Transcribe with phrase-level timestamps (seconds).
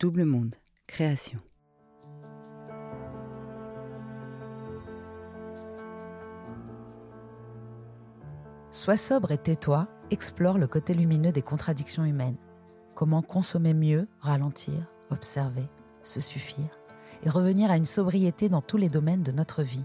[0.00, 0.54] Double Monde,
[0.86, 1.40] création.
[8.70, 12.38] Sois sobre et tais-toi explore le côté lumineux des contradictions humaines.
[12.94, 15.68] Comment consommer mieux, ralentir, observer,
[16.02, 16.70] se suffire
[17.22, 19.84] et revenir à une sobriété dans tous les domaines de notre vie.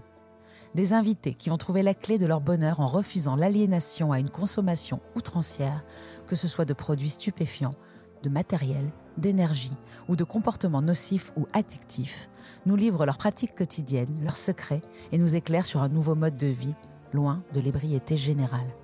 [0.74, 4.30] Des invités qui ont trouvé la clé de leur bonheur en refusant l'aliénation à une
[4.30, 5.84] consommation outrancière,
[6.26, 7.74] que ce soit de produits stupéfiants,
[8.22, 9.76] de matériel, d'énergie
[10.08, 12.28] ou de comportements nocifs ou addictifs,
[12.66, 14.82] nous livrent leurs pratiques quotidiennes, leurs secrets
[15.12, 16.74] et nous éclairent sur un nouveau mode de vie,
[17.12, 18.74] loin de l'ébriété générale.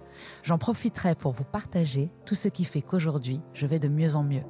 [0.42, 4.22] J'en profiterai pour vous partager tout ce qui fait qu'aujourd'hui, je vais de mieux en
[4.22, 4.44] mieux.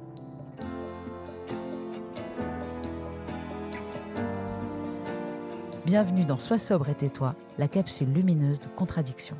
[5.85, 9.35] Bienvenue dans Sois sobre et tais-toi, la capsule lumineuse de contradiction.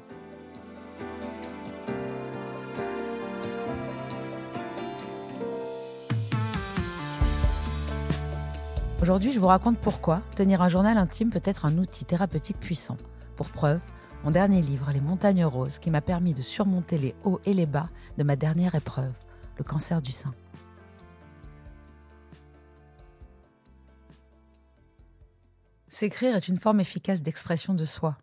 [9.03, 12.95] Aujourd'hui, je vous raconte pourquoi tenir un journal intime peut être un outil thérapeutique puissant.
[13.35, 13.81] Pour preuve,
[14.23, 17.65] mon dernier livre, Les montagnes roses, qui m'a permis de surmonter les hauts et les
[17.65, 19.11] bas de ma dernière épreuve,
[19.57, 20.33] le cancer du sein.
[25.89, 28.17] S'écrire est une forme efficace d'expression de soi.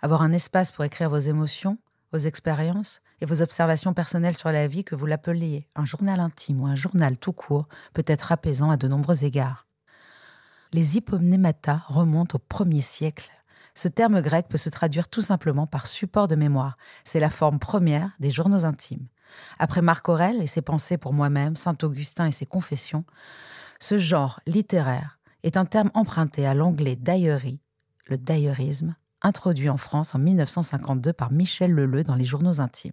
[0.00, 1.76] Avoir un espace pour écrire vos émotions,
[2.10, 6.62] vos expériences et vos observations personnelles sur la vie, que vous l'appeliez un journal intime
[6.62, 9.66] ou un journal tout court, peut être apaisant à de nombreux égards.
[10.74, 13.30] Les hypomnémata remontent au premier siècle.
[13.74, 16.78] Ce terme grec peut se traduire tout simplement par support de mémoire.
[17.04, 19.06] C'est la forme première des journaux intimes.
[19.58, 23.04] Après Marc Aurèle et ses pensées pour moi-même, Saint Augustin et ses confessions,
[23.80, 27.60] ce genre littéraire est un terme emprunté à l'anglais diary,
[28.06, 32.92] le diarisme, introduit en France en 1952 par Michel Leleu dans les journaux intimes.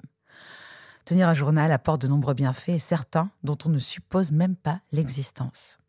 [1.05, 4.81] Tenir un journal apporte de nombreux bienfaits et certains dont on ne suppose même pas
[4.91, 5.79] l'existence.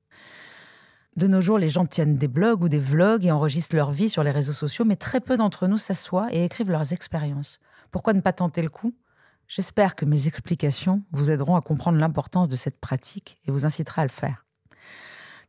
[1.16, 4.08] De nos jours, les gens tiennent des blogs ou des vlogs et enregistrent leur vie
[4.08, 7.58] sur les réseaux sociaux, mais très peu d'entre nous s'assoient et écrivent leurs expériences.
[7.90, 8.94] Pourquoi ne pas tenter le coup?
[9.48, 14.02] J'espère que mes explications vous aideront à comprendre l'importance de cette pratique et vous incitera
[14.02, 14.44] à le faire.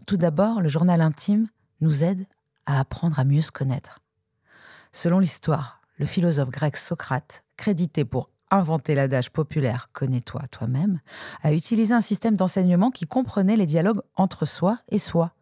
[0.07, 1.47] Tout d'abord, le journal intime
[1.81, 2.25] nous aide
[2.66, 3.99] à apprendre à mieux se connaître.
[4.91, 10.99] Selon l'histoire, le philosophe grec Socrate, crédité pour inventer l'adage populaire Connais-toi toi-même,
[11.43, 15.34] a utilisé un système d'enseignement qui comprenait les dialogues entre soi et soi.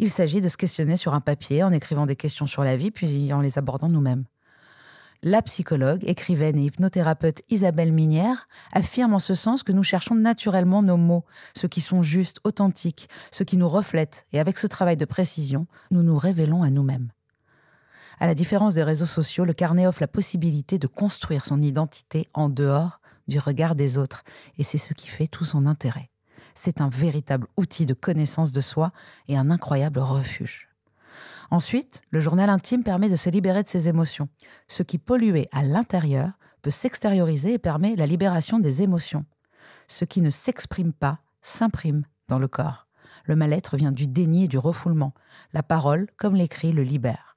[0.00, 2.92] Il s'agit de se questionner sur un papier en écrivant des questions sur la vie
[2.92, 4.24] puis en les abordant nous-mêmes.
[5.24, 10.82] La psychologue, écrivaine et hypnothérapeute Isabelle Minière affirme en ce sens que nous cherchons naturellement
[10.82, 11.24] nos mots,
[11.56, 15.66] ceux qui sont justes, authentiques, ceux qui nous reflètent, et avec ce travail de précision,
[15.90, 17.10] nous nous révélons à nous-mêmes.
[18.20, 22.28] À la différence des réseaux sociaux, le carnet offre la possibilité de construire son identité
[22.32, 24.22] en dehors du regard des autres,
[24.58, 26.10] et c'est ce qui fait tout son intérêt.
[26.60, 28.90] C'est un véritable outil de connaissance de soi
[29.28, 30.68] et un incroyable refuge.
[31.52, 34.28] Ensuite, le journal intime permet de se libérer de ses émotions.
[34.66, 39.24] Ce qui polluait à l'intérieur peut s'extérioriser et permet la libération des émotions.
[39.86, 42.88] Ce qui ne s'exprime pas s'imprime dans le corps.
[43.26, 45.14] Le mal-être vient du déni et du refoulement.
[45.52, 47.36] La parole, comme l'écrit, le libère.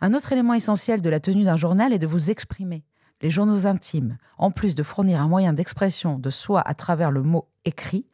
[0.00, 2.82] Un autre élément essentiel de la tenue d'un journal est de vous exprimer.
[3.22, 7.22] Les journaux intimes, en plus de fournir un moyen d'expression de soi à travers le
[7.22, 8.06] mot écrit,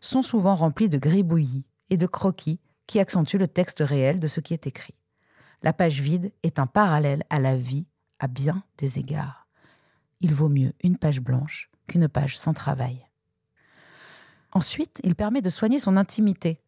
[0.00, 4.40] sont souvent remplis de gribouillis et de croquis qui accentuent le texte réel de ce
[4.40, 4.94] qui est écrit.
[5.62, 7.86] La page vide est un parallèle à la vie
[8.18, 9.46] à bien des égards.
[10.20, 13.06] Il vaut mieux une page blanche qu'une page sans travail.
[14.52, 16.60] Ensuite, il permet de soigner son intimité.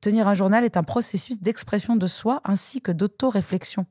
[0.00, 3.86] Tenir un journal est un processus d'expression de soi ainsi que d'auto-réflexion.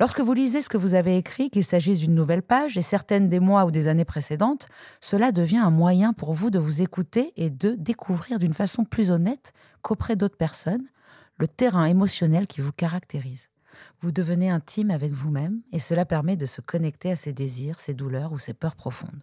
[0.00, 3.28] Lorsque vous lisez ce que vous avez écrit, qu'il s'agisse d'une nouvelle page et certaines
[3.28, 4.68] des mois ou des années précédentes,
[5.00, 9.10] cela devient un moyen pour vous de vous écouter et de découvrir d'une façon plus
[9.10, 9.52] honnête
[9.82, 10.86] qu'auprès d'autres personnes
[11.38, 13.48] le terrain émotionnel qui vous caractérise.
[14.00, 17.94] Vous devenez intime avec vous-même et cela permet de se connecter à ses désirs, ses
[17.94, 19.22] douleurs ou ses peurs profondes.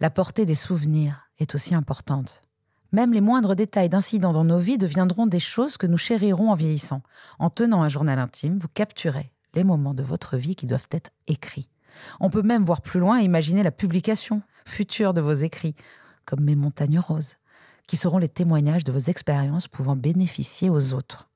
[0.00, 2.47] La portée des souvenirs est aussi importante.
[2.92, 6.54] Même les moindres détails d'incidents dans nos vies deviendront des choses que nous chérirons en
[6.54, 7.02] vieillissant.
[7.38, 11.10] En tenant un journal intime, vous capturez les moments de votre vie qui doivent être
[11.26, 11.68] écrits.
[12.20, 15.74] On peut même voir plus loin et imaginer la publication future de vos écrits,
[16.24, 17.36] comme mes montagnes roses,
[17.86, 21.28] qui seront les témoignages de vos expériences pouvant bénéficier aux autres.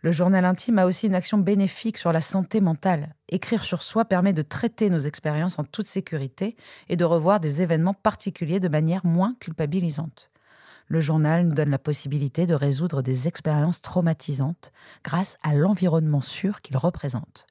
[0.00, 3.16] Le journal intime a aussi une action bénéfique sur la santé mentale.
[3.28, 6.54] Écrire sur soi permet de traiter nos expériences en toute sécurité
[6.88, 10.30] et de revoir des événements particuliers de manière moins culpabilisante.
[10.86, 14.72] Le journal nous donne la possibilité de résoudre des expériences traumatisantes
[15.02, 17.46] grâce à l'environnement sûr qu'il représente.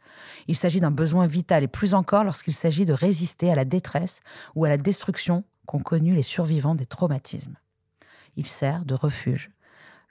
[0.47, 4.21] Il s'agit d'un besoin vital et plus encore lorsqu'il s'agit de résister à la détresse
[4.55, 7.57] ou à la destruction qu'ont connue les survivants des traumatismes.
[8.37, 9.51] Il sert de refuge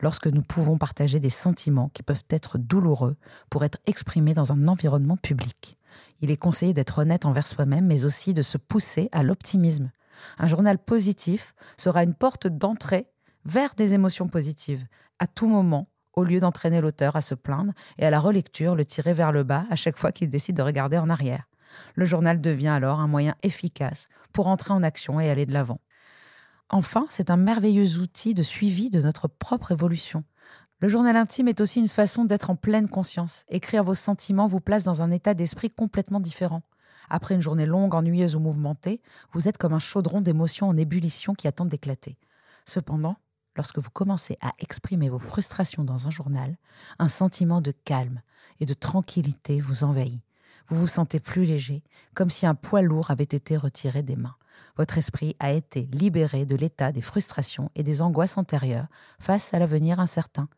[0.01, 3.17] lorsque nous pouvons partager des sentiments qui peuvent être douloureux
[3.51, 5.79] pour être exprimés dans un environnement public.
[6.21, 9.91] Il est conseillé d'être honnête envers soi-même, mais aussi de se pousser à l'optimisme.
[10.39, 13.09] Un journal positif sera une porte d'entrée
[13.45, 14.87] vers des émotions positives,
[15.19, 18.85] à tout moment, au lieu d'entraîner l'auteur à se plaindre et à la relecture le
[18.85, 21.45] tirer vers le bas à chaque fois qu'il décide de regarder en arrière.
[21.95, 25.81] Le journal devient alors un moyen efficace pour entrer en action et aller de l'avant.
[26.69, 30.25] Enfin, c'est un merveilleux outil de suivi de notre propre évolution.
[30.81, 33.45] Le journal intime est aussi une façon d'être en pleine conscience.
[33.49, 36.63] Écrire vos sentiments vous place dans un état d'esprit complètement différent.
[37.09, 39.01] Après une journée longue, ennuyeuse ou mouvementée,
[39.33, 42.19] vous êtes comme un chaudron d'émotions en ébullition qui attendent d'éclater.
[42.65, 43.17] Cependant,
[43.57, 46.57] lorsque vous commencez à exprimer vos frustrations dans un journal,
[46.99, 48.23] un sentiment de calme
[48.59, 50.21] et de tranquillité vous envahit.
[50.67, 54.35] Vous vous sentez plus léger, comme si un poids lourd avait été retiré des mains
[54.77, 58.89] votre esprit a été libéré de l'état des frustrations et des angoisses antérieures
[59.19, 60.49] face à l'avenir incertain.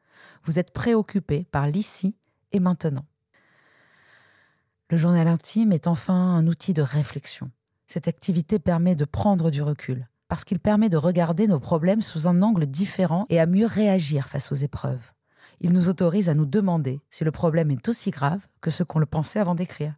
[0.44, 2.16] Vous êtes préoccupé par l'ici
[2.52, 3.06] et maintenant.
[4.90, 7.50] Le journal intime est enfin un outil de réflexion.
[7.86, 12.26] Cette activité permet de prendre du recul, parce qu'il permet de regarder nos problèmes sous
[12.26, 15.12] un angle différent et à mieux réagir face aux épreuves.
[15.60, 18.98] Il nous autorise à nous demander si le problème est aussi grave que ce qu'on
[18.98, 19.94] le pensait avant d'écrire,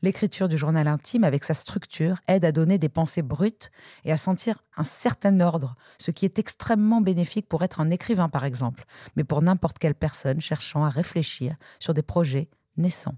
[0.00, 3.72] L'écriture du journal intime, avec sa structure, aide à donner des pensées brutes
[4.04, 8.28] et à sentir un certain ordre, ce qui est extrêmement bénéfique pour être un écrivain,
[8.28, 8.84] par exemple,
[9.16, 13.16] mais pour n'importe quelle personne cherchant à réfléchir sur des projets naissants.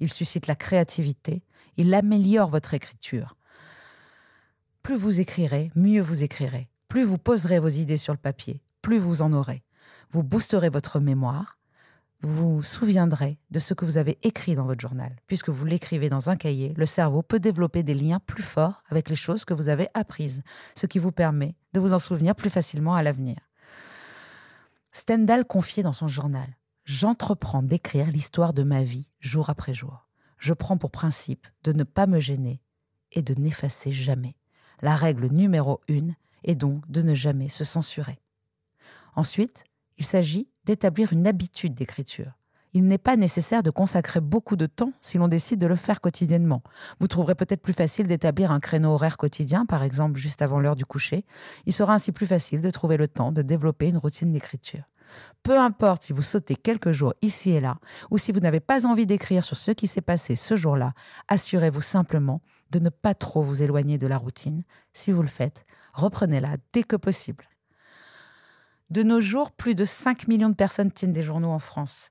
[0.00, 1.42] Il suscite la créativité,
[1.76, 3.36] il améliore votre écriture.
[4.82, 6.68] Plus vous écrirez, mieux vous écrirez.
[6.88, 9.62] Plus vous poserez vos idées sur le papier, plus vous en aurez.
[10.10, 11.58] Vous boosterez votre mémoire,
[12.22, 15.16] vous vous souviendrez de ce que vous avez écrit dans votre journal.
[15.26, 19.08] Puisque vous l'écrivez dans un cahier, le cerveau peut développer des liens plus forts avec
[19.08, 20.42] les choses que vous avez apprises,
[20.76, 23.36] ce qui vous permet de vous en souvenir plus facilement à l'avenir.
[24.92, 30.08] Stendhal confiait dans son journal J'entreprends d'écrire l'histoire de ma vie jour après jour.
[30.38, 32.60] Je prends pour principe de ne pas me gêner
[33.12, 34.36] et de n'effacer jamais.
[34.80, 38.20] La règle numéro une est donc de ne jamais se censurer.
[39.14, 39.64] Ensuite,
[39.98, 42.32] il s'agit d'établir une habitude d'écriture.
[42.74, 46.00] Il n'est pas nécessaire de consacrer beaucoup de temps si l'on décide de le faire
[46.00, 46.62] quotidiennement.
[47.00, 50.76] Vous trouverez peut-être plus facile d'établir un créneau horaire quotidien, par exemple juste avant l'heure
[50.76, 51.26] du coucher.
[51.66, 54.84] Il sera ainsi plus facile de trouver le temps de développer une routine d'écriture.
[55.42, 57.76] Peu importe si vous sautez quelques jours ici et là,
[58.10, 60.94] ou si vous n'avez pas envie d'écrire sur ce qui s'est passé ce jour-là,
[61.28, 62.40] assurez-vous simplement
[62.70, 64.62] de ne pas trop vous éloigner de la routine.
[64.94, 67.44] Si vous le faites, reprenez-la dès que possible.
[68.92, 72.10] De nos jours, plus de 5 millions de personnes tiennent des journaux en France.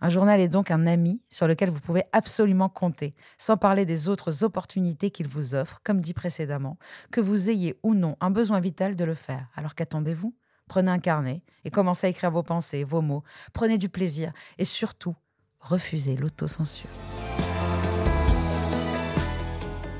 [0.00, 4.08] Un journal est donc un ami sur lequel vous pouvez absolument compter, sans parler des
[4.08, 6.78] autres opportunités qu'il vous offre, comme dit précédemment,
[7.12, 9.46] que vous ayez ou non un besoin vital de le faire.
[9.54, 10.34] Alors qu'attendez-vous?
[10.66, 13.22] Prenez un carnet et commencez à écrire vos pensées, vos mots.
[13.52, 15.14] Prenez du plaisir et surtout,
[15.60, 16.90] refusez l'autocensure.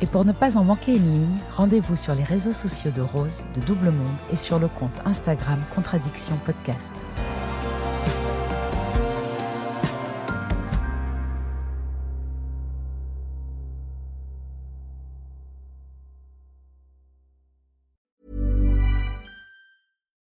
[0.07, 3.43] Et pour ne pas en manquer une ligne, rendez-vous sur les réseaux sociaux de Rose,
[3.57, 6.93] de Double Monde et sur le compte Instagram Contradiction Podcast.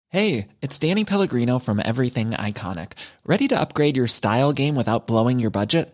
[0.10, 2.94] Hey, it's Danny Pellegrino from Everything Iconic.
[3.28, 5.94] Ready to upgrade your style game without blowing your budget?